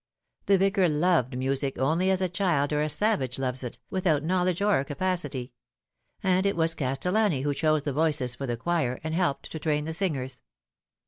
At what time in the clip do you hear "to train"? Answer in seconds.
9.51-9.85